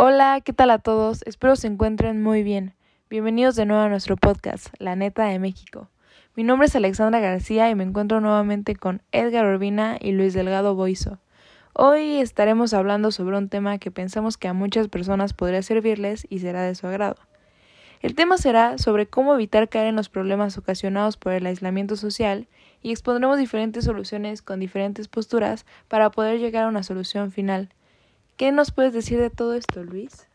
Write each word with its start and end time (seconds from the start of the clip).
Hola, 0.00 0.40
¿qué 0.44 0.52
tal 0.52 0.70
a 0.70 0.78
todos? 0.78 1.24
Espero 1.26 1.56
se 1.56 1.66
encuentren 1.66 2.22
muy 2.22 2.44
bien. 2.44 2.72
Bienvenidos 3.10 3.56
de 3.56 3.66
nuevo 3.66 3.82
a 3.82 3.88
nuestro 3.88 4.16
podcast, 4.16 4.68
La 4.78 4.94
Neta 4.94 5.24
de 5.24 5.40
México. 5.40 5.90
Mi 6.36 6.44
nombre 6.44 6.68
es 6.68 6.76
Alexandra 6.76 7.18
García 7.18 7.68
y 7.68 7.74
me 7.74 7.82
encuentro 7.82 8.20
nuevamente 8.20 8.76
con 8.76 9.02
Edgar 9.10 9.44
Urbina 9.44 9.96
y 10.00 10.12
Luis 10.12 10.34
Delgado 10.34 10.76
Boiso. 10.76 11.18
Hoy 11.72 12.18
estaremos 12.18 12.74
hablando 12.74 13.10
sobre 13.10 13.38
un 13.38 13.48
tema 13.48 13.78
que 13.78 13.90
pensamos 13.90 14.36
que 14.36 14.46
a 14.46 14.52
muchas 14.52 14.86
personas 14.86 15.32
podría 15.32 15.62
servirles 15.62 16.28
y 16.30 16.38
será 16.38 16.62
de 16.62 16.76
su 16.76 16.86
agrado. 16.86 17.16
El 18.00 18.14
tema 18.14 18.38
será 18.38 18.78
sobre 18.78 19.08
cómo 19.08 19.34
evitar 19.34 19.68
caer 19.68 19.88
en 19.88 19.96
los 19.96 20.08
problemas 20.08 20.58
ocasionados 20.58 21.16
por 21.16 21.32
el 21.32 21.44
aislamiento 21.44 21.96
social 21.96 22.46
y 22.82 22.92
expondremos 22.92 23.36
diferentes 23.36 23.86
soluciones 23.86 24.42
con 24.42 24.60
diferentes 24.60 25.08
posturas 25.08 25.66
para 25.88 26.12
poder 26.12 26.38
llegar 26.38 26.66
a 26.66 26.68
una 26.68 26.84
solución 26.84 27.32
final 27.32 27.70
¿Qué 28.38 28.52
nos 28.52 28.70
puedes 28.70 28.92
decir 28.92 29.18
de 29.18 29.30
todo 29.30 29.54
esto, 29.54 29.82
Luis? 29.82 30.28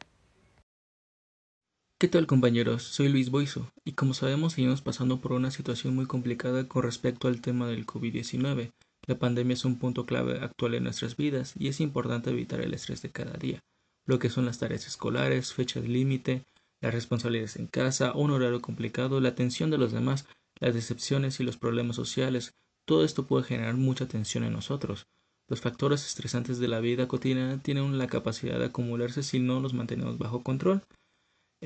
¿Qué 1.97 2.09
tal 2.09 2.27
compañeros? 2.27 2.83
Soy 2.83 3.07
Luis 3.07 3.29
Boiso 3.29 3.71
y 3.85 3.93
como 3.93 4.13
sabemos 4.13 4.51
seguimos 4.51 4.81
pasando 4.81 5.21
por 5.21 5.31
una 5.31 5.51
situación 5.51 5.95
muy 5.95 6.05
complicada 6.05 6.67
con 6.67 6.83
respecto 6.83 7.29
al 7.29 7.39
tema 7.39 7.65
del 7.65 7.85
COVID-19. 7.85 8.73
La 9.07 9.17
pandemia 9.17 9.53
es 9.53 9.63
un 9.63 9.79
punto 9.79 10.05
clave 10.05 10.41
actual 10.41 10.73
en 10.73 10.83
nuestras 10.83 11.15
vidas 11.15 11.53
y 11.57 11.69
es 11.69 11.79
importante 11.79 12.31
evitar 12.31 12.59
el 12.59 12.73
estrés 12.73 13.01
de 13.01 13.11
cada 13.11 13.37
día, 13.37 13.61
lo 14.05 14.19
que 14.19 14.29
son 14.29 14.45
las 14.45 14.59
tareas 14.59 14.85
escolares, 14.85 15.53
fechas 15.53 15.87
límite, 15.87 16.43
las 16.81 16.93
responsabilidades 16.93 17.55
en 17.55 17.67
casa, 17.67 18.11
un 18.15 18.31
horario 18.31 18.61
complicado, 18.61 19.21
la 19.21 19.29
atención 19.29 19.71
de 19.71 19.77
los 19.77 19.93
demás, 19.93 20.27
las 20.59 20.73
decepciones 20.73 21.39
y 21.39 21.45
los 21.45 21.55
problemas 21.55 21.95
sociales. 21.95 22.51
Todo 22.85 23.05
esto 23.05 23.27
puede 23.27 23.45
generar 23.45 23.75
mucha 23.75 24.09
tensión 24.09 24.43
en 24.43 24.51
nosotros. 24.51 25.07
Los 25.49 25.61
factores 25.61 26.05
estresantes 26.05 26.59
de 26.59 26.67
la 26.67 26.79
vida 26.79 27.07
cotidiana 27.07 27.61
tienen 27.61 27.97
la 27.97 28.07
capacidad 28.07 28.59
de 28.59 28.65
acumularse 28.65 29.23
si 29.23 29.39
no 29.39 29.59
los 29.59 29.73
mantenemos 29.73 30.17
bajo 30.17 30.41
control. 30.41 30.83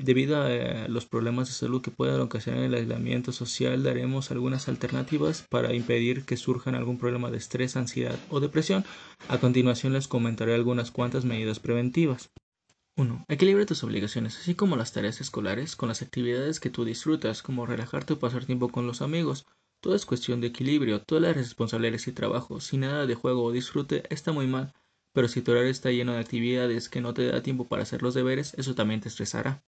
Debido 0.00 0.40
a 0.40 0.52
eh, 0.52 0.88
los 0.88 1.06
problemas 1.06 1.48
de 1.48 1.54
salud 1.54 1.82
que 1.82 1.90
puedan 1.90 2.20
ocasionar 2.20 2.62
el 2.62 2.74
aislamiento 2.74 3.32
social, 3.32 3.82
daremos 3.82 4.30
algunas 4.30 4.68
alternativas 4.68 5.44
para 5.50 5.74
impedir 5.74 6.24
que 6.24 6.36
surjan 6.36 6.76
algún 6.76 6.98
problema 6.98 7.32
de 7.32 7.38
estrés, 7.38 7.76
ansiedad 7.76 8.18
o 8.30 8.38
depresión. 8.38 8.84
A 9.28 9.38
continuación 9.38 9.92
les 9.92 10.06
comentaré 10.06 10.54
algunas 10.54 10.92
cuantas 10.92 11.24
medidas 11.24 11.58
preventivas. 11.58 12.30
1. 12.96 13.24
Equilibra 13.28 13.66
tus 13.66 13.82
obligaciones, 13.84 14.38
así 14.38 14.54
como 14.54 14.76
las 14.76 14.92
tareas 14.92 15.20
escolares, 15.20 15.76
con 15.76 15.88
las 15.88 16.02
actividades 16.02 16.60
que 16.60 16.70
tú 16.70 16.84
disfrutas, 16.84 17.42
como 17.42 17.66
relajarte 17.66 18.14
o 18.14 18.18
pasar 18.18 18.44
tiempo 18.44 18.68
con 18.70 18.86
los 18.86 19.02
amigos. 19.02 19.46
Todo 19.80 19.94
es 19.94 20.06
cuestión 20.06 20.40
de 20.40 20.48
equilibrio, 20.48 21.02
todas 21.02 21.22
las 21.22 21.36
responsabilidades 21.36 22.08
y 22.08 22.12
trabajo, 22.12 22.60
si 22.60 22.78
nada 22.78 23.06
de 23.06 23.14
juego 23.14 23.44
o 23.44 23.52
disfrute 23.52 24.02
está 24.12 24.32
muy 24.32 24.48
mal, 24.48 24.74
pero 25.12 25.28
si 25.28 25.40
tu 25.40 25.52
horario 25.52 25.70
está 25.70 25.92
lleno 25.92 26.12
de 26.12 26.18
actividades 26.18 26.88
que 26.88 27.00
no 27.00 27.14
te 27.14 27.26
da 27.26 27.42
tiempo 27.42 27.68
para 27.68 27.82
hacer 27.82 28.02
los 28.02 28.14
deberes, 28.14 28.54
eso 28.54 28.74
también 28.74 29.00
te 29.00 29.08
estresará. 29.08 29.62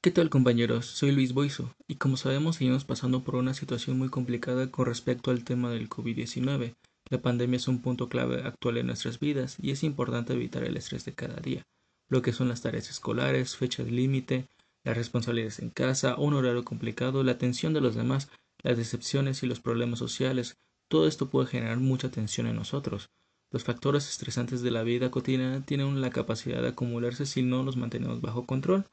¿Qué 0.00 0.10
tal 0.10 0.30
compañeros? 0.30 0.86
Soy 0.86 1.12
Luis 1.12 1.32
Boiso 1.32 1.76
y 1.86 1.94
como 1.94 2.16
sabemos 2.16 2.56
seguimos 2.56 2.84
pasando 2.84 3.22
por 3.22 3.36
una 3.36 3.54
situación 3.54 3.98
muy 3.98 4.08
complicada 4.08 4.68
con 4.68 4.86
respecto 4.86 5.30
al 5.30 5.44
tema 5.44 5.70
del 5.70 5.88
COVID-19. 5.88 6.74
La 7.08 7.22
pandemia 7.22 7.56
es 7.56 7.68
un 7.68 7.82
punto 7.82 8.08
clave 8.08 8.42
actual 8.42 8.78
en 8.78 8.86
nuestras 8.88 9.20
vidas 9.20 9.58
y 9.62 9.70
es 9.70 9.84
importante 9.84 10.32
evitar 10.32 10.64
el 10.64 10.76
estrés 10.76 11.04
de 11.04 11.14
cada 11.14 11.36
día, 11.36 11.62
lo 12.08 12.20
que 12.20 12.32
son 12.32 12.48
las 12.48 12.62
tareas 12.62 12.90
escolares, 12.90 13.56
fechas 13.56 13.88
límite, 13.88 14.48
las 14.82 14.96
responsabilidades 14.96 15.60
en 15.60 15.70
casa, 15.70 16.16
un 16.16 16.34
horario 16.34 16.64
complicado, 16.64 17.22
la 17.22 17.32
atención 17.32 17.72
de 17.72 17.80
los 17.80 17.94
demás 17.94 18.28
las 18.62 18.76
decepciones 18.76 19.42
y 19.42 19.46
los 19.46 19.60
problemas 19.60 19.98
sociales, 19.98 20.56
todo 20.88 21.06
esto 21.06 21.28
puede 21.28 21.46
generar 21.46 21.78
mucha 21.78 22.10
tensión 22.10 22.46
en 22.46 22.56
nosotros. 22.56 23.10
Los 23.50 23.64
factores 23.64 24.08
estresantes 24.08 24.62
de 24.62 24.70
la 24.70 24.82
vida 24.82 25.10
cotidiana 25.10 25.64
tienen 25.64 26.00
la 26.00 26.10
capacidad 26.10 26.62
de 26.62 26.68
acumularse 26.68 27.26
si 27.26 27.42
no 27.42 27.62
los 27.62 27.76
mantenemos 27.76 28.20
bajo 28.20 28.46
control. 28.46 28.86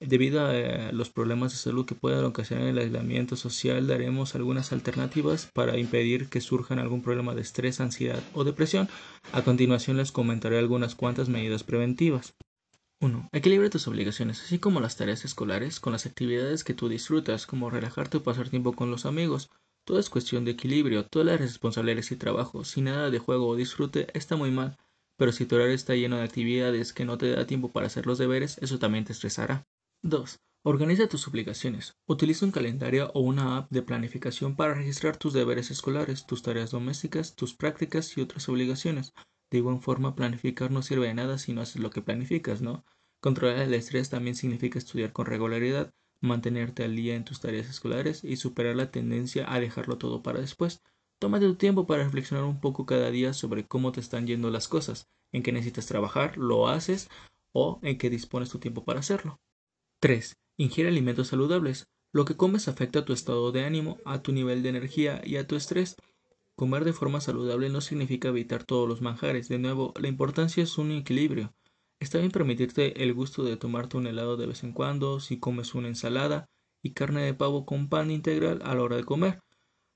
Debido 0.00 0.46
a 0.46 0.56
eh, 0.56 0.92
los 0.92 1.10
problemas 1.10 1.50
de 1.50 1.58
salud 1.58 1.84
que 1.84 1.96
puedan 1.96 2.24
ocasionar 2.24 2.68
el 2.68 2.78
aislamiento 2.78 3.34
social, 3.34 3.86
daremos 3.86 4.34
algunas 4.34 4.72
alternativas 4.72 5.50
para 5.52 5.76
impedir 5.76 6.28
que 6.28 6.40
surjan 6.40 6.78
algún 6.78 7.02
problema 7.02 7.34
de 7.34 7.40
estrés, 7.40 7.80
ansiedad 7.80 8.22
o 8.32 8.44
depresión. 8.44 8.88
A 9.32 9.42
continuación 9.42 9.96
les 9.96 10.12
comentaré 10.12 10.58
algunas 10.58 10.94
cuantas 10.94 11.28
medidas 11.28 11.64
preventivas. 11.64 12.36
1. 13.00 13.28
Equilibra 13.30 13.70
tus 13.70 13.86
obligaciones, 13.86 14.42
así 14.42 14.58
como 14.58 14.80
las 14.80 14.96
tareas 14.96 15.24
escolares, 15.24 15.78
con 15.78 15.92
las 15.92 16.04
actividades 16.04 16.64
que 16.64 16.74
tú 16.74 16.88
disfrutas, 16.88 17.46
como 17.46 17.70
relajarte 17.70 18.16
o 18.16 18.22
pasar 18.24 18.48
tiempo 18.48 18.72
con 18.72 18.90
los 18.90 19.06
amigos. 19.06 19.50
Todo 19.84 20.00
es 20.00 20.10
cuestión 20.10 20.44
de 20.44 20.50
equilibrio, 20.50 21.06
todas 21.06 21.26
las 21.26 21.40
responsabilidades 21.40 22.10
y 22.10 22.16
trabajo, 22.16 22.64
si 22.64 22.82
nada 22.82 23.10
de 23.10 23.20
juego 23.20 23.46
o 23.46 23.54
disfrute 23.54 24.08
está 24.18 24.34
muy 24.34 24.50
mal, 24.50 24.76
pero 25.16 25.30
si 25.30 25.46
tu 25.46 25.54
horario 25.54 25.74
está 25.74 25.94
lleno 25.94 26.16
de 26.16 26.24
actividades 26.24 26.92
que 26.92 27.04
no 27.04 27.18
te 27.18 27.30
da 27.30 27.46
tiempo 27.46 27.70
para 27.70 27.86
hacer 27.86 28.04
los 28.04 28.18
deberes, 28.18 28.58
eso 28.62 28.80
también 28.80 29.04
te 29.04 29.12
estresará. 29.12 29.64
2. 30.02 30.40
Organiza 30.64 31.08
tus 31.08 31.28
obligaciones. 31.28 31.96
Utiliza 32.06 32.46
un 32.46 32.52
calendario 32.52 33.12
o 33.14 33.20
una 33.20 33.58
app 33.58 33.70
de 33.70 33.82
planificación 33.82 34.56
para 34.56 34.74
registrar 34.74 35.16
tus 35.16 35.32
deberes 35.32 35.70
escolares, 35.70 36.26
tus 36.26 36.42
tareas 36.42 36.72
domésticas, 36.72 37.36
tus 37.36 37.54
prácticas 37.54 38.18
y 38.18 38.22
otras 38.22 38.48
obligaciones. 38.48 39.12
De 39.50 39.58
igual 39.58 39.80
forma, 39.80 40.14
planificar 40.14 40.70
no 40.70 40.82
sirve 40.82 41.08
de 41.08 41.14
nada 41.14 41.38
si 41.38 41.52
no 41.52 41.62
haces 41.62 41.80
lo 41.80 41.90
que 41.90 42.02
planificas, 42.02 42.60
¿no? 42.60 42.84
Controlar 43.20 43.58
el 43.58 43.74
estrés 43.74 44.10
también 44.10 44.36
significa 44.36 44.78
estudiar 44.78 45.12
con 45.12 45.26
regularidad, 45.26 45.92
mantenerte 46.20 46.84
al 46.84 46.94
día 46.94 47.14
en 47.14 47.24
tus 47.24 47.40
tareas 47.40 47.68
escolares 47.68 48.24
y 48.24 48.36
superar 48.36 48.76
la 48.76 48.90
tendencia 48.90 49.52
a 49.52 49.60
dejarlo 49.60 49.98
todo 49.98 50.22
para 50.22 50.40
después. 50.40 50.82
Tómate 51.18 51.46
tu 51.46 51.56
tiempo 51.56 51.86
para 51.86 52.04
reflexionar 52.04 52.44
un 52.44 52.60
poco 52.60 52.86
cada 52.86 53.10
día 53.10 53.32
sobre 53.32 53.66
cómo 53.66 53.90
te 53.90 54.00
están 54.00 54.26
yendo 54.26 54.50
las 54.50 54.68
cosas, 54.68 55.08
en 55.32 55.42
qué 55.42 55.52
necesitas 55.52 55.86
trabajar, 55.86 56.36
lo 56.36 56.68
haces 56.68 57.08
o 57.52 57.80
en 57.82 57.98
qué 57.98 58.10
dispones 58.10 58.50
tu 58.50 58.58
tiempo 58.58 58.84
para 58.84 59.00
hacerlo. 59.00 59.40
3. 60.00 60.36
Ingiere 60.56 60.90
alimentos 60.90 61.28
saludables. 61.28 61.88
Lo 62.12 62.24
que 62.24 62.36
comes 62.36 62.68
afecta 62.68 63.00
a 63.00 63.04
tu 63.04 63.12
estado 63.12 63.50
de 63.52 63.64
ánimo, 63.64 63.98
a 64.04 64.22
tu 64.22 64.32
nivel 64.32 64.62
de 64.62 64.68
energía 64.68 65.20
y 65.24 65.36
a 65.36 65.46
tu 65.46 65.56
estrés. 65.56 65.96
Comer 66.58 66.84
de 66.84 66.92
forma 66.92 67.20
saludable 67.20 67.68
no 67.68 67.80
significa 67.80 68.30
evitar 68.30 68.64
todos 68.64 68.88
los 68.88 69.00
manjares. 69.00 69.48
De 69.48 69.60
nuevo, 69.60 69.94
la 69.94 70.08
importancia 70.08 70.60
es 70.60 70.76
un 70.76 70.90
equilibrio. 70.90 71.54
Está 72.00 72.18
bien 72.18 72.32
permitirte 72.32 73.04
el 73.04 73.14
gusto 73.14 73.44
de 73.44 73.56
tomarte 73.56 73.96
un 73.96 74.08
helado 74.08 74.36
de 74.36 74.48
vez 74.48 74.64
en 74.64 74.72
cuando, 74.72 75.20
si 75.20 75.38
comes 75.38 75.76
una 75.76 75.86
ensalada 75.86 76.46
y 76.82 76.94
carne 76.94 77.22
de 77.22 77.32
pavo 77.32 77.64
con 77.64 77.88
pan 77.88 78.10
integral 78.10 78.60
a 78.64 78.74
la 78.74 78.82
hora 78.82 78.96
de 78.96 79.04
comer. 79.04 79.38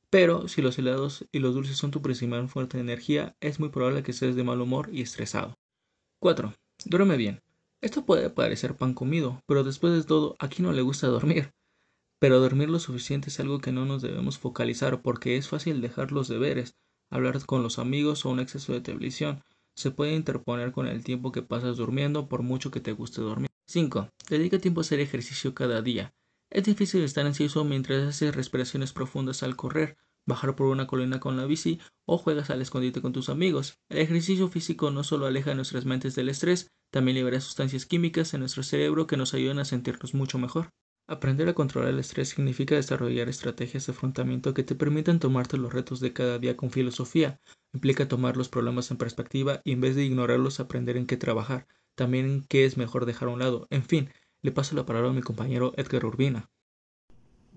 Pero 0.09 0.47
si 0.47 0.63
los 0.63 0.79
helados 0.79 1.27
y 1.33 1.41
los 1.41 1.53
dulces 1.53 1.79
son 1.79 1.91
tu 1.91 2.01
principal 2.01 2.49
fuente 2.49 2.77
de 2.77 2.85
energía, 2.85 3.35
es 3.41 3.59
muy 3.59 3.71
probable 3.71 4.05
que 4.05 4.13
estés 4.13 4.37
de 4.37 4.45
mal 4.45 4.61
humor 4.61 4.89
y 4.93 5.03
estresado. 5.03 5.59
4. 6.21 6.55
Duerme 6.85 7.17
bien. 7.17 7.41
Esto 7.81 8.07
puede 8.07 8.31
parecer 8.31 8.77
pan 8.77 8.95
comido, 8.95 9.41
pero 9.49 9.65
después 9.65 9.95
de 9.95 10.05
todo, 10.05 10.37
¿a 10.39 10.47
quién 10.47 10.67
no 10.67 10.73
le 10.73 10.83
gusta 10.83 11.09
dormir? 11.09 11.51
Pero 12.23 12.39
dormir 12.39 12.71
lo 12.71 12.79
suficiente 12.79 13.31
es 13.31 13.41
algo 13.41 13.59
que 13.59 13.73
no 13.73 13.85
nos 13.85 14.01
debemos 14.01 14.39
focalizar 14.39 15.03
porque 15.03 15.37
es 15.37 15.49
fácil 15.49 15.81
dejar 15.81 16.13
los 16.13 16.29
deberes, 16.29 16.77
hablar 17.11 17.45
con 17.45 17.65
los 17.65 17.81
amigos 17.81 18.25
o 18.25 18.31
un 18.31 18.39
exceso 18.39 18.73
de 18.73 18.81
televisión. 18.81 19.43
Se 19.75 19.91
puede 19.91 20.15
interponer 20.15 20.71
con 20.71 20.87
el 20.87 21.03
tiempo 21.03 21.33
que 21.33 21.43
pasas 21.43 21.79
durmiendo 21.79 22.29
por 22.29 22.43
mucho 22.45 22.71
que 22.71 22.79
te 22.79 22.93
guste 22.93 23.23
dormir. 23.23 23.51
5. 23.67 24.09
Dedica 24.31 24.61
tiempo 24.61 24.81
a 24.81 24.83
hacer 24.83 25.01
ejercicio 25.01 25.53
cada 25.53 25.83
día. 25.83 26.15
Es 26.49 26.63
difícil 26.63 27.03
estar 27.03 27.27
ansioso 27.27 27.65
mientras 27.65 28.07
haces 28.07 28.37
respiraciones 28.37 28.93
profundas 28.93 29.43
al 29.43 29.57
correr, 29.57 29.97
bajar 30.25 30.55
por 30.55 30.69
una 30.69 30.87
colina 30.87 31.19
con 31.19 31.37
la 31.37 31.47
bici 31.47 31.81
o 32.05 32.19
juegas 32.19 32.51
al 32.51 32.63
escondite 32.63 33.03
con 33.03 33.13
tus 33.13 33.31
amigos. 33.31 33.81
El 33.89 33.99
ejercicio 33.99 34.47
físico 34.47 34.93
no 34.93 35.03
solo 35.03 35.27
aleja 35.27 35.57
nuestras 35.57 35.87
mentes 35.87 36.15
del 36.15 36.29
estrés, 36.29 36.71
también 36.93 37.17
libera 37.17 37.41
sustancias 37.41 37.85
químicas 37.85 38.33
en 38.33 38.41
nuestro 38.41 38.63
cerebro 38.63 39.09
que 39.09 39.17
nos 39.17 39.35
ayudan 39.35 39.59
a 39.59 39.65
sentirnos 39.65 40.15
mucho 40.15 40.39
mejor. 40.39 40.71
Aprender 41.13 41.47
a 41.47 41.53
controlar 41.53 41.91
el 41.91 41.99
estrés 41.99 42.31
significa 42.31 42.75
desarrollar 42.75 43.29
estrategias 43.29 43.85
de 43.85 43.93
afrontamiento 43.93 44.55
que 44.55 44.65
te 44.65 44.75
permitan 44.75 45.19
tomarte 45.19 45.59
los 45.59 45.71
retos 45.71 46.01
de 46.01 46.15
cada 46.15 46.39
día 46.39 46.57
con 46.57 46.71
filosofía. 46.71 47.39
Implica 47.75 48.09
tomar 48.09 48.39
los 48.39 48.49
problemas 48.49 48.91
en 48.91 48.97
perspectiva 48.97 49.61
y 49.63 49.73
en 49.73 49.83
vez 49.83 49.95
de 49.95 50.07
ignorarlos 50.07 50.59
aprender 50.59 50.97
en 50.97 51.05
qué 51.05 51.19
trabajar, 51.19 51.67
también 51.97 52.25
en 52.25 52.45
qué 52.45 52.65
es 52.65 52.79
mejor 52.79 53.05
dejar 53.05 53.29
a 53.29 53.33
un 53.33 53.41
lado. 53.41 53.67
En 53.69 53.83
fin, 53.83 54.09
le 54.41 54.53
paso 54.53 54.75
la 54.75 54.87
palabra 54.87 55.11
a 55.11 55.13
mi 55.13 55.21
compañero 55.21 55.75
Edgar 55.77 56.07
Urbina. 56.07 56.49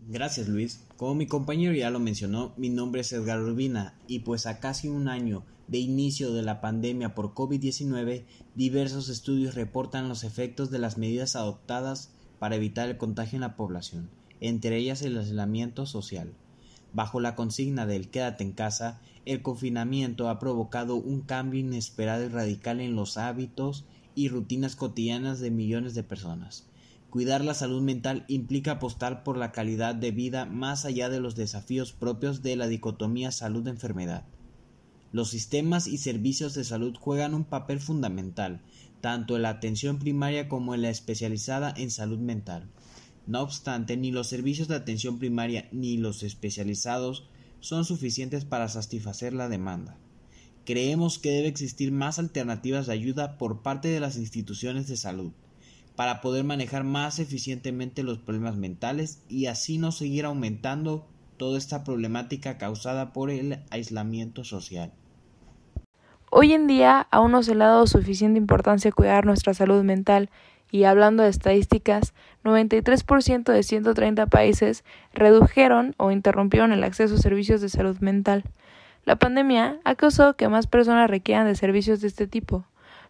Gracias 0.05 0.49
Luis. 0.49 0.85
Como 0.97 1.15
mi 1.15 1.25
compañero 1.25 1.73
ya 1.73 1.89
lo 1.91 2.01
mencionó, 2.01 2.53
mi 2.57 2.67
nombre 2.67 2.99
es 3.01 3.13
Edgar 3.13 3.39
Urbina 3.39 3.97
y 4.05 4.19
pues 4.19 4.47
a 4.47 4.59
casi 4.59 4.89
un 4.89 5.07
año 5.07 5.45
de 5.69 5.77
inicio 5.77 6.33
de 6.33 6.41
la 6.41 6.59
pandemia 6.59 7.15
por 7.15 7.33
COVID-19, 7.33 8.25
diversos 8.53 9.07
estudios 9.07 9.55
reportan 9.55 10.09
los 10.09 10.25
efectos 10.25 10.71
de 10.71 10.79
las 10.79 10.97
medidas 10.97 11.37
adoptadas 11.37 12.11
para 12.39 12.55
evitar 12.55 12.89
el 12.89 12.97
contagio 12.97 13.37
en 13.37 13.41
la 13.41 13.55
población, 13.55 14.09
entre 14.41 14.77
ellas 14.77 15.01
el 15.01 15.17
aislamiento 15.17 15.85
social. 15.85 16.33
Bajo 16.93 17.19
la 17.19 17.35
consigna 17.35 17.85
del 17.85 18.09
quédate 18.09 18.43
en 18.43 18.53
casa, 18.53 19.01
el 19.25 19.41
confinamiento 19.41 20.29
ha 20.29 20.39
provocado 20.39 20.95
un 20.95 21.21
cambio 21.21 21.59
inesperado 21.59 22.23
y 22.23 22.29
radical 22.29 22.79
en 22.79 22.95
los 22.95 23.17
hábitos 23.17 23.85
y 24.15 24.29
rutinas 24.29 24.75
cotidianas 24.75 25.39
de 25.39 25.51
millones 25.51 25.93
de 25.93 26.03
personas. 26.03 26.67
Cuidar 27.09 27.43
la 27.43 27.53
salud 27.53 27.81
mental 27.81 28.25
implica 28.27 28.71
apostar 28.71 29.23
por 29.23 29.37
la 29.37 29.51
calidad 29.51 29.95
de 29.95 30.11
vida 30.11 30.45
más 30.45 30.85
allá 30.85 31.09
de 31.09 31.19
los 31.19 31.35
desafíos 31.35 31.93
propios 31.93 32.41
de 32.41 32.55
la 32.55 32.67
dicotomía 32.67 33.31
salud-enfermedad. 33.31 34.25
Los 35.11 35.29
sistemas 35.29 35.87
y 35.87 35.97
servicios 35.97 36.53
de 36.55 36.65
salud 36.65 36.93
juegan 36.99 37.33
un 37.33 37.45
papel 37.45 37.79
fundamental, 37.79 38.61
tanto 39.05 39.35
en 39.35 39.43
la 39.43 39.49
atención 39.49 39.99
primaria 39.99 40.49
como 40.49 40.73
en 40.73 40.81
la 40.81 40.89
especializada 40.89 41.71
en 41.77 41.91
salud 41.91 42.17
mental. 42.17 42.67
No 43.27 43.41
obstante, 43.41 43.97
ni 43.97 44.09
los 44.09 44.25
servicios 44.25 44.67
de 44.67 44.73
atención 44.73 45.19
primaria 45.19 45.69
ni 45.71 45.97
los 45.97 46.23
especializados 46.23 47.29
son 47.59 47.85
suficientes 47.85 48.45
para 48.45 48.67
satisfacer 48.67 49.31
la 49.31 49.47
demanda. 49.47 49.95
Creemos 50.65 51.19
que 51.19 51.29
debe 51.29 51.49
existir 51.49 51.91
más 51.91 52.17
alternativas 52.17 52.87
de 52.87 52.93
ayuda 52.93 53.37
por 53.37 53.61
parte 53.61 53.89
de 53.89 53.99
las 53.99 54.17
instituciones 54.17 54.87
de 54.87 54.97
salud 54.97 55.33
para 55.95 56.19
poder 56.19 56.43
manejar 56.43 56.83
más 56.83 57.19
eficientemente 57.19 58.01
los 58.01 58.17
problemas 58.17 58.57
mentales 58.57 59.21
y 59.29 59.45
así 59.45 59.77
no 59.77 59.91
seguir 59.91 60.25
aumentando 60.25 61.07
toda 61.37 61.59
esta 61.59 61.83
problemática 61.83 62.57
causada 62.57 63.13
por 63.13 63.29
el 63.29 63.59
aislamiento 63.69 64.43
social. 64.43 64.93
Hoy 66.37 66.51
en 66.51 66.67
día 66.67 67.07
aún 67.11 67.31
no 67.31 67.43
se 67.43 67.55
le 67.55 67.63
ha 67.63 67.67
dado 67.67 67.87
suficiente 67.87 68.37
importancia 68.37 68.89
a 68.89 68.91
cuidar 68.91 69.25
nuestra 69.25 69.53
salud 69.53 69.85
mental 69.85 70.29
y 70.69 70.83
hablando 70.83 71.23
de 71.23 71.29
estadísticas, 71.29 72.13
93% 72.43 73.53
de 73.53 73.63
130 73.63 74.25
países 74.25 74.83
redujeron 75.13 75.95
o 75.95 76.11
interrumpieron 76.11 76.73
el 76.73 76.83
acceso 76.83 77.15
a 77.15 77.19
servicios 77.19 77.61
de 77.61 77.69
salud 77.69 77.99
mental. 78.01 78.43
La 79.05 79.15
pandemia 79.15 79.79
ha 79.85 79.95
causado 79.95 80.35
que 80.35 80.49
más 80.49 80.67
personas 80.67 81.09
requieran 81.09 81.47
de 81.47 81.55
servicios 81.55 82.01
de 82.01 82.09
este 82.09 82.27
tipo. 82.27 82.65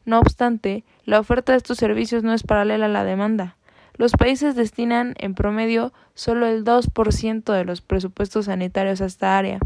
No 0.06 0.20
obstante, 0.20 0.84
la 1.04 1.20
oferta 1.20 1.54
de 1.54 1.58
estos 1.58 1.80
servicios 1.80 2.22
no 2.22 2.32
es 2.32 2.44
paralela 2.44 2.86
a 2.86 2.90
la 2.90 3.04
demanda. 3.04 3.56
Los 3.96 4.12
países 4.12 4.54
destinan 4.54 5.16
en 5.18 5.34
promedio 5.34 5.94
solo 6.14 6.46
el 6.46 6.64
2% 6.64 7.54
de 7.54 7.66
los 7.66 7.82
presupuestos 7.82 8.46
sanitarios 8.46 9.02
a 9.02 9.06
esta 9.06 9.36
área. 9.36 9.58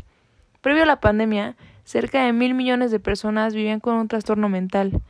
Previo 0.62 0.84
a 0.84 0.86
la 0.86 1.02
pandemia, 1.02 1.58
cerca 1.90 2.24
de 2.24 2.34
mil 2.34 2.54
millones 2.54 2.92
de 2.92 3.00
personas 3.00 3.56
vivían 3.56 3.80
con 3.80 3.96
un 3.96 4.08
trastorno 4.08 4.48
mental. 4.48 5.02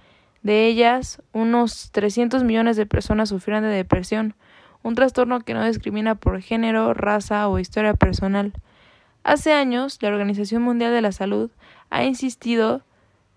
De 0.43 0.65
ellas, 0.65 1.21
unos 1.33 1.91
300 1.91 2.45
millones 2.45 2.77
de 2.77 2.85
personas 2.85 3.27
sufrían 3.27 3.63
de 3.63 3.69
depresión, 3.69 4.33
un 4.81 4.95
trastorno 4.95 5.41
que 5.41 5.53
no 5.53 5.65
discrimina 5.65 6.15
por 6.15 6.41
género, 6.41 6.93
raza 6.93 7.49
o 7.49 7.59
historia 7.59 7.95
personal. 7.95 8.53
Hace 9.25 9.51
años, 9.51 9.97
la 9.99 10.07
Organización 10.07 10.61
Mundial 10.61 10.93
de 10.93 11.01
la 11.01 11.11
Salud 11.11 11.51
ha 11.89 12.05
insistido 12.05 12.81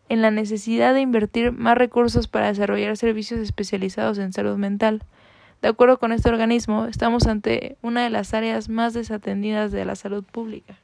en 0.08 0.22
la 0.22 0.30
necesidad 0.30 0.94
de 0.94 1.00
invertir 1.00 1.50
más 1.50 1.76
recursos 1.76 2.28
para 2.28 2.46
desarrollar 2.46 2.96
servicios 2.96 3.40
especializados 3.40 4.18
en 4.18 4.32
salud 4.32 4.56
mental. 4.56 5.02
De 5.62 5.66
acuerdo 5.66 5.98
con 5.98 6.12
este 6.12 6.28
organismo, 6.28 6.84
estamos 6.84 7.26
ante 7.26 7.76
una 7.82 8.04
de 8.04 8.10
las 8.10 8.34
áreas 8.34 8.68
más 8.68 8.94
desatendidas 8.94 9.72
de 9.72 9.84
la 9.84 9.96
salud 9.96 10.22
pública. 10.22 10.76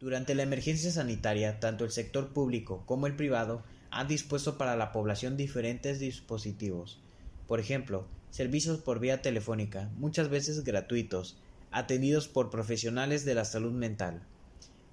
Durante 0.00 0.34
la 0.34 0.42
emergencia 0.42 0.90
sanitaria, 0.90 1.60
tanto 1.60 1.84
el 1.84 1.90
sector 1.90 2.32
público 2.32 2.84
como 2.86 3.06
el 3.06 3.16
privado 3.16 3.62
han 3.90 4.08
dispuesto 4.08 4.56
para 4.56 4.74
la 4.74 4.92
población 4.92 5.36
diferentes 5.36 5.98
dispositivos. 5.98 6.98
Por 7.46 7.60
ejemplo, 7.60 8.06
servicios 8.30 8.78
por 8.78 8.98
vía 8.98 9.20
telefónica, 9.20 9.90
muchas 9.98 10.30
veces 10.30 10.64
gratuitos, 10.64 11.36
atendidos 11.70 12.28
por 12.28 12.48
profesionales 12.48 13.26
de 13.26 13.34
la 13.34 13.44
salud 13.44 13.72
mental. 13.72 14.22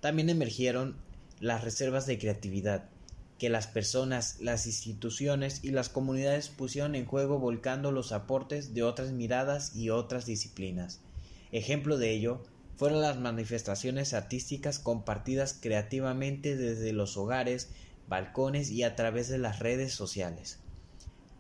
También 0.01 0.29
emergieron 0.29 0.97
las 1.39 1.63
reservas 1.63 2.05
de 2.05 2.19
creatividad 2.19 2.89
que 3.39 3.49
las 3.49 3.67
personas, 3.67 4.41
las 4.41 4.65
instituciones 4.65 5.63
y 5.63 5.71
las 5.71 5.87
comunidades 5.87 6.49
pusieron 6.49 6.95
en 6.95 7.05
juego 7.05 7.39
volcando 7.39 7.93
los 7.93 8.11
aportes 8.11 8.73
de 8.73 8.83
otras 8.83 9.13
miradas 9.13 9.73
y 9.73 9.89
otras 9.89 10.25
disciplinas. 10.25 10.99
Ejemplo 11.53 11.97
de 11.97 12.11
ello 12.11 12.41
fueron 12.77 13.01
las 13.01 13.19
manifestaciones 13.19 14.13
artísticas 14.13 14.77
compartidas 14.79 15.57
creativamente 15.59 16.55
desde 16.55 16.93
los 16.93 17.17
hogares, 17.17 17.69
balcones 18.07 18.69
y 18.69 18.83
a 18.83 18.95
través 18.95 19.27
de 19.29 19.39
las 19.39 19.59
redes 19.59 19.93
sociales. 19.93 20.59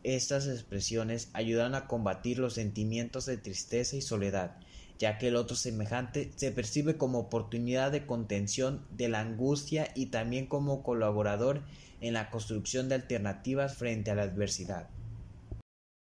Estas 0.03 0.47
expresiones 0.47 1.29
ayudaron 1.33 1.75
a 1.75 1.87
combatir 1.87 2.39
los 2.39 2.55
sentimientos 2.55 3.25
de 3.27 3.37
tristeza 3.37 3.95
y 3.95 4.01
soledad, 4.01 4.57
ya 4.97 5.19
que 5.19 5.27
el 5.27 5.35
otro 5.35 5.55
semejante 5.55 6.31
se 6.35 6.51
percibe 6.51 6.97
como 6.97 7.19
oportunidad 7.19 7.91
de 7.91 8.07
contención 8.07 8.85
de 8.89 9.09
la 9.09 9.19
angustia 9.19 9.91
y 9.95 10.07
también 10.07 10.47
como 10.47 10.81
colaborador 10.81 11.61
en 12.01 12.13
la 12.13 12.31
construcción 12.31 12.89
de 12.89 12.95
alternativas 12.95 13.77
frente 13.77 14.09
a 14.09 14.15
la 14.15 14.23
adversidad. 14.23 14.89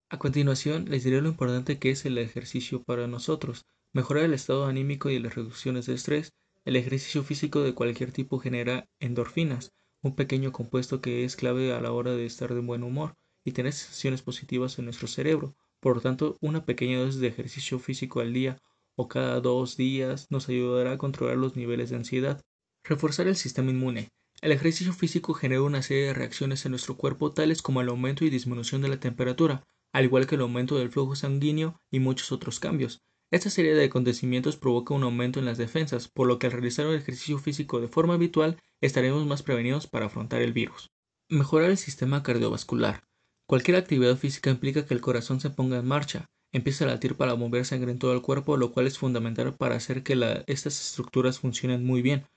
A 0.10 0.20
continuación, 0.20 0.86
les 0.90 1.04
diré 1.04 1.22
lo 1.22 1.30
importante 1.30 1.80
que 1.80 1.90
es 1.90 2.06
el 2.06 2.18
ejercicio 2.20 2.84
para 2.84 3.08
nosotros. 3.08 3.66
Mejorar 3.98 4.26
el 4.26 4.36
estado 4.36 4.68
anímico 4.68 5.10
y 5.10 5.18
las 5.18 5.34
reducciones 5.34 5.88
de 5.88 5.96
estrés. 5.96 6.32
El 6.66 6.76
ejercicio 6.76 7.24
físico 7.24 7.64
de 7.64 7.74
cualquier 7.74 8.12
tipo 8.12 8.38
genera 8.38 8.88
endorfinas, 9.00 9.72
un 10.04 10.16
pequeño 10.16 10.52
compuesto 10.52 11.02
que 11.02 11.26
es 11.26 11.36
clave 11.36 11.74
a 11.74 11.82
la 11.82 11.92
hora 11.92 12.12
de 12.12 12.28
estar 12.28 12.54
de 12.54 12.60
buen 12.60 12.84
humor 12.84 13.16
y 13.44 13.54
tener 13.54 13.74
sensaciones 13.74 14.22
positivas 14.22 14.78
en 14.78 14.86
nuestro 14.86 15.08
cerebro. 15.08 15.56
Por 15.80 15.96
lo 15.96 16.02
tanto, 16.04 16.38
una 16.42 16.64
pequeña 16.64 17.00
dosis 17.00 17.20
de 17.20 17.30
ejercicio 17.30 17.80
físico 17.80 18.20
al 18.20 18.34
día 18.34 18.62
o 18.96 19.08
cada 19.08 19.42
dos 19.42 19.78
días 19.78 20.28
nos 20.30 20.48
ayudará 20.48 20.92
a 20.92 20.98
controlar 21.00 21.38
los 21.38 21.56
niveles 21.56 21.90
de 21.90 21.96
ansiedad. 21.96 22.40
Reforzar 22.84 23.26
el 23.26 23.36
sistema 23.36 23.72
inmune. 23.72 24.10
El 24.44 24.52
ejercicio 24.52 24.94
físico 24.94 25.34
genera 25.34 25.64
una 25.64 25.82
serie 25.82 26.06
de 26.06 26.14
reacciones 26.14 26.64
en 26.68 26.70
nuestro 26.70 26.98
cuerpo 26.98 27.34
tales 27.34 27.64
como 27.64 27.82
el 27.82 27.90
aumento 27.90 28.26
y 28.26 28.30
disminución 28.30 28.84
de 28.84 28.90
la 28.90 29.00
temperatura, 29.00 29.64
al 29.92 30.06
igual 30.06 30.28
que 30.28 30.36
el 30.36 30.42
aumento 30.42 30.78
del 30.78 30.92
flujo 30.92 31.16
sanguíneo 31.16 31.82
y 31.90 31.98
muchos 31.98 32.32
otros 32.32 32.60
cambios. 32.60 33.02
Esta 33.30 33.50
serie 33.50 33.76
de 33.76 33.84
acontecimientos 33.84 34.56
provoca 34.56 34.94
un 34.94 35.04
aumento 35.04 35.40
en 35.40 35.46
las 35.46 35.58
defensas, 35.58 36.08
por 36.08 36.28
lo 36.28 36.40
que 36.40 36.48
al 36.48 36.54
realizar 36.54 36.86
el 36.86 36.96
ejercicio 36.96 37.38
físico 37.40 37.82
de 37.82 37.90
forma 37.90 38.14
habitual 38.14 38.56
estaremos 38.80 39.26
más 39.26 39.44
prevenidos 39.44 39.86
para 39.86 40.06
afrontar 40.06 40.42
el 40.42 40.54
virus. 40.54 40.92
Mejorar 41.28 41.70
el 41.70 41.78
sistema 41.78 42.24
cardiovascular. 42.24 43.04
Cualquier 43.46 43.76
actividad 43.76 44.16
física 44.16 44.50
implica 44.50 44.86
que 44.86 44.94
el 44.94 45.02
corazón 45.02 45.42
se 45.42 45.50
ponga 45.50 45.78
en 45.78 45.86
marcha, 45.86 46.26
empieza 46.54 46.86
a 46.86 46.88
latir 46.88 47.16
para 47.16 47.36
mover 47.36 47.66
sangre 47.66 47.92
en 47.92 48.00
todo 48.00 48.14
el 48.14 48.22
cuerpo, 48.22 48.56
lo 48.56 48.72
cual 48.72 48.88
es 48.88 48.98
fundamental 48.98 49.54
para 49.56 49.76
hacer 49.76 50.04
que 50.04 50.14
estas 50.48 50.80
estructuras 50.80 51.40
funcionen 51.40 51.86
muy 51.86 52.02
bien. 52.02 52.30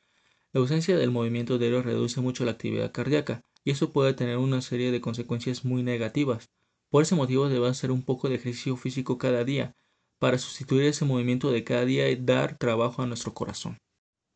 La 0.53 0.61
ausencia 0.61 0.97
del 0.97 1.13
movimiento 1.13 1.59
diario 1.59 1.83
reduce 1.83 2.21
mucho 2.21 2.45
la 2.45 2.51
actividad 2.51 2.91
cardíaca, 2.91 3.43
y 3.63 3.71
eso 3.71 3.93
puede 3.93 4.13
tener 4.15 4.39
una 4.39 4.61
serie 4.61 4.91
de 4.91 5.01
consecuencias 5.01 5.65
muy 5.65 5.85
negativas. 5.85 6.51
Por 6.89 7.05
ese 7.05 7.15
motivo 7.15 7.49
debe 7.49 7.69
hacer 7.69 7.93
un 7.93 8.03
poco 8.03 8.29
de 8.29 8.35
ejercicio 8.35 8.77
físico 8.77 9.19
cada 9.19 9.45
día, 9.45 9.77
para 10.21 10.39
sustituir 10.39 10.85
ese 10.85 11.05
movimiento 11.05 11.51
de 11.51 11.65
cada 11.65 11.85
día 11.85 12.09
y 12.11 12.17
dar 12.17 12.57
trabajo 12.59 13.03
a 13.03 13.07
nuestro 13.07 13.33
corazón. 13.33 13.79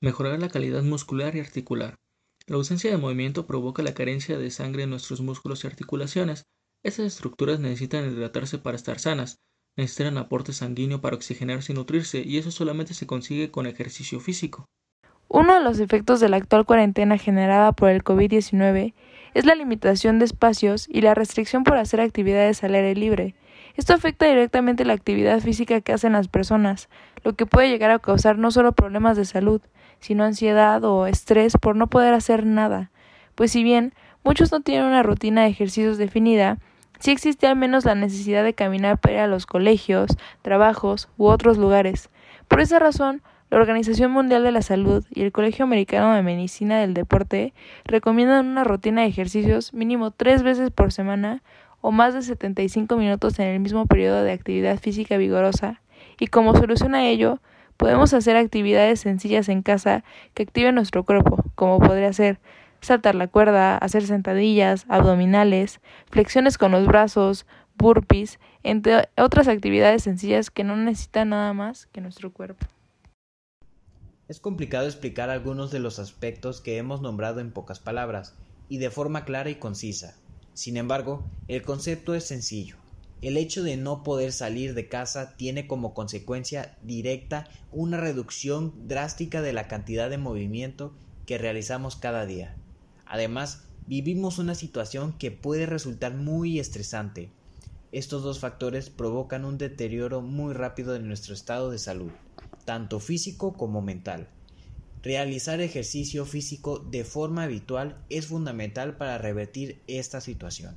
Mejorar 0.00 0.40
la 0.40 0.48
calidad 0.48 0.82
muscular 0.82 1.36
y 1.36 1.40
articular. 1.40 1.96
La 2.46 2.56
ausencia 2.56 2.90
de 2.90 2.96
movimiento 2.96 3.46
provoca 3.46 3.82
la 3.82 3.94
carencia 3.94 4.38
de 4.38 4.50
sangre 4.50 4.82
en 4.82 4.90
nuestros 4.90 5.20
músculos 5.20 5.62
y 5.62 5.66
articulaciones. 5.66 6.44
Estas 6.82 7.06
estructuras 7.06 7.60
necesitan 7.60 8.10
hidratarse 8.10 8.58
para 8.58 8.76
estar 8.76 8.98
sanas, 8.98 9.36
necesitan 9.76 10.18
aporte 10.18 10.52
sanguíneo 10.52 11.00
para 11.00 11.16
oxigenarse 11.16 11.72
y 11.72 11.76
nutrirse, 11.76 12.22
y 12.24 12.38
eso 12.38 12.50
solamente 12.50 12.94
se 12.94 13.06
consigue 13.06 13.50
con 13.50 13.66
ejercicio 13.66 14.20
físico. 14.20 14.66
Uno 15.28 15.54
de 15.54 15.60
los 15.60 15.80
efectos 15.80 16.20
de 16.20 16.28
la 16.28 16.36
actual 16.36 16.64
cuarentena 16.64 17.18
generada 17.18 17.72
por 17.72 17.90
el 17.90 18.04
COVID-19 18.04 18.94
es 19.34 19.44
la 19.44 19.54
limitación 19.54 20.18
de 20.18 20.26
espacios 20.26 20.86
y 20.88 21.00
la 21.00 21.14
restricción 21.14 21.64
por 21.64 21.76
hacer 21.76 22.00
actividades 22.00 22.62
al 22.62 22.74
aire 22.74 22.94
libre. 22.94 23.34
Esto 23.76 23.92
afecta 23.92 24.26
directamente 24.26 24.84
la 24.84 24.92
actividad 24.92 25.40
física 25.40 25.80
que 25.80 25.92
hacen 25.92 26.12
las 26.12 26.28
personas, 26.28 26.88
lo 27.24 27.32
que 27.32 27.44
puede 27.44 27.68
llegar 27.68 27.90
a 27.90 27.98
causar 27.98 28.38
no 28.38 28.50
solo 28.52 28.72
problemas 28.72 29.16
de 29.16 29.24
salud, 29.24 29.60
sino 29.98 30.22
ansiedad 30.22 30.84
o 30.84 31.06
estrés 31.06 31.56
por 31.56 31.74
no 31.74 31.88
poder 31.88 32.14
hacer 32.14 32.46
nada. 32.46 32.90
Pues 33.34 33.50
si 33.50 33.64
bien 33.64 33.92
muchos 34.22 34.52
no 34.52 34.60
tienen 34.60 34.86
una 34.86 35.02
rutina 35.02 35.42
de 35.42 35.48
ejercicios 35.48 35.98
definida, 35.98 36.58
sí 37.00 37.10
existe 37.10 37.48
al 37.48 37.56
menos 37.56 37.84
la 37.84 37.96
necesidad 37.96 38.44
de 38.44 38.54
caminar 38.54 38.98
para 38.98 39.24
a 39.24 39.26
los 39.26 39.44
colegios, 39.44 40.10
trabajos 40.42 41.08
u 41.16 41.26
otros 41.26 41.58
lugares. 41.58 42.10
Por 42.46 42.60
esa 42.60 42.78
razón, 42.78 43.22
la 43.50 43.58
Organización 43.58 44.10
Mundial 44.10 44.42
de 44.42 44.52
la 44.52 44.62
Salud 44.62 45.04
y 45.10 45.22
el 45.22 45.32
Colegio 45.32 45.64
Americano 45.64 46.14
de 46.14 46.22
Medicina 46.22 46.78
del 46.78 46.94
Deporte 46.94 47.52
recomiendan 47.84 48.46
una 48.46 48.64
rutina 48.64 49.02
de 49.02 49.08
ejercicios 49.08 49.74
mínimo 49.74 50.10
tres 50.12 50.42
veces 50.42 50.70
por 50.70 50.92
semana 50.92 51.42
o 51.86 51.92
más 51.92 52.14
de 52.14 52.22
75 52.22 52.96
minutos 52.96 53.38
en 53.38 53.46
el 53.46 53.60
mismo 53.60 53.84
periodo 53.84 54.22
de 54.22 54.32
actividad 54.32 54.78
física 54.78 55.18
vigorosa, 55.18 55.82
y 56.18 56.28
como 56.28 56.56
solución 56.56 56.94
a 56.94 57.06
ello, 57.06 57.42
podemos 57.76 58.14
hacer 58.14 58.36
actividades 58.38 59.00
sencillas 59.00 59.50
en 59.50 59.60
casa 59.60 60.02
que 60.32 60.44
activen 60.44 60.76
nuestro 60.76 61.04
cuerpo, 61.04 61.44
como 61.54 61.80
podría 61.80 62.10
ser 62.14 62.40
saltar 62.80 63.14
la 63.14 63.26
cuerda, 63.26 63.76
hacer 63.76 64.06
sentadillas, 64.06 64.86
abdominales, 64.88 65.82
flexiones 66.10 66.56
con 66.56 66.72
los 66.72 66.86
brazos, 66.86 67.44
burpees, 67.76 68.40
entre 68.62 69.10
otras 69.18 69.46
actividades 69.46 70.04
sencillas 70.04 70.50
que 70.50 70.64
no 70.64 70.76
necesitan 70.76 71.28
nada 71.28 71.52
más 71.52 71.84
que 71.88 72.00
nuestro 72.00 72.32
cuerpo. 72.32 72.66
Es 74.26 74.40
complicado 74.40 74.86
explicar 74.86 75.28
algunos 75.28 75.70
de 75.70 75.80
los 75.80 75.98
aspectos 75.98 76.62
que 76.62 76.78
hemos 76.78 77.02
nombrado 77.02 77.40
en 77.40 77.52
pocas 77.52 77.78
palabras 77.78 78.34
y 78.70 78.78
de 78.78 78.88
forma 78.88 79.26
clara 79.26 79.50
y 79.50 79.56
concisa. 79.56 80.16
Sin 80.54 80.76
embargo, 80.76 81.24
el 81.48 81.62
concepto 81.62 82.14
es 82.14 82.24
sencillo. 82.24 82.76
El 83.22 83.36
hecho 83.36 83.62
de 83.64 83.76
no 83.76 84.02
poder 84.04 84.32
salir 84.32 84.74
de 84.74 84.88
casa 84.88 85.36
tiene 85.36 85.66
como 85.66 85.94
consecuencia 85.94 86.76
directa 86.82 87.48
una 87.72 87.98
reducción 87.98 88.72
drástica 88.86 89.42
de 89.42 89.52
la 89.52 89.66
cantidad 89.66 90.10
de 90.10 90.18
movimiento 90.18 90.92
que 91.26 91.38
realizamos 91.38 91.96
cada 91.96 92.24
día. 92.24 92.54
Además, 93.04 93.64
vivimos 93.86 94.38
una 94.38 94.54
situación 94.54 95.12
que 95.18 95.30
puede 95.30 95.66
resultar 95.66 96.14
muy 96.14 96.60
estresante. 96.60 97.30
Estos 97.90 98.22
dos 98.22 98.38
factores 98.38 98.90
provocan 98.90 99.44
un 99.44 99.58
deterioro 99.58 100.20
muy 100.20 100.52
rápido 100.52 100.92
de 100.92 101.00
nuestro 101.00 101.34
estado 101.34 101.70
de 101.70 101.78
salud, 101.78 102.10
tanto 102.64 103.00
físico 103.00 103.54
como 103.54 103.82
mental. 103.82 104.28
Realizar 105.04 105.60
ejercicio 105.60 106.24
físico 106.24 106.78
de 106.78 107.04
forma 107.04 107.42
habitual 107.42 107.98
es 108.08 108.28
fundamental 108.28 108.96
para 108.96 109.18
revertir 109.18 109.82
esta 109.86 110.22
situación. 110.22 110.76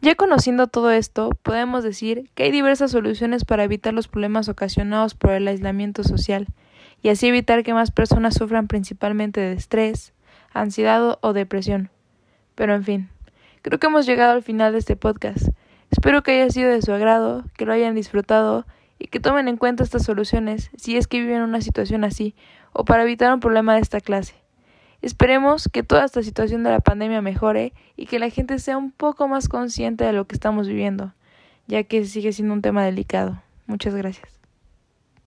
Ya 0.00 0.16
conociendo 0.16 0.66
todo 0.66 0.90
esto, 0.90 1.30
podemos 1.44 1.84
decir 1.84 2.28
que 2.34 2.42
hay 2.42 2.50
diversas 2.50 2.90
soluciones 2.90 3.44
para 3.44 3.62
evitar 3.62 3.94
los 3.94 4.08
problemas 4.08 4.48
ocasionados 4.48 5.14
por 5.14 5.30
el 5.30 5.46
aislamiento 5.46 6.02
social 6.02 6.48
y 7.02 7.10
así 7.10 7.28
evitar 7.28 7.62
que 7.62 7.72
más 7.72 7.92
personas 7.92 8.34
sufran 8.34 8.66
principalmente 8.66 9.40
de 9.40 9.52
estrés, 9.52 10.12
ansiedad 10.52 11.16
o 11.20 11.32
depresión. 11.32 11.88
Pero 12.56 12.74
en 12.74 12.82
fin, 12.82 13.10
creo 13.62 13.78
que 13.78 13.86
hemos 13.86 14.06
llegado 14.06 14.32
al 14.32 14.42
final 14.42 14.72
de 14.72 14.80
este 14.80 14.96
podcast. 14.96 15.50
Espero 15.92 16.24
que 16.24 16.32
haya 16.32 16.50
sido 16.50 16.68
de 16.68 16.82
su 16.82 16.92
agrado, 16.92 17.44
que 17.56 17.64
lo 17.64 17.72
hayan 17.72 17.94
disfrutado 17.94 18.66
y 19.00 19.08
que 19.08 19.18
tomen 19.18 19.48
en 19.48 19.56
cuenta 19.56 19.82
estas 19.82 20.04
soluciones 20.04 20.70
si 20.76 20.96
es 20.96 21.08
que 21.08 21.18
viven 21.20 21.42
una 21.42 21.60
situación 21.60 22.04
así 22.04 22.36
o 22.72 22.84
para 22.84 23.02
evitar 23.02 23.32
un 23.32 23.40
problema 23.40 23.74
de 23.74 23.80
esta 23.80 24.00
clase. 24.00 24.34
Esperemos 25.02 25.68
que 25.72 25.82
toda 25.82 26.04
esta 26.04 26.22
situación 26.22 26.62
de 26.62 26.70
la 26.70 26.80
pandemia 26.80 27.22
mejore 27.22 27.72
y 27.96 28.06
que 28.06 28.18
la 28.18 28.28
gente 28.28 28.58
sea 28.58 28.76
un 28.76 28.92
poco 28.92 29.26
más 29.26 29.48
consciente 29.48 30.04
de 30.04 30.12
lo 30.12 30.26
que 30.26 30.34
estamos 30.34 30.68
viviendo, 30.68 31.14
ya 31.66 31.82
que 31.84 32.04
sigue 32.04 32.32
siendo 32.32 32.52
un 32.52 32.62
tema 32.62 32.84
delicado. 32.84 33.42
Muchas 33.66 33.94
gracias. 33.94 34.39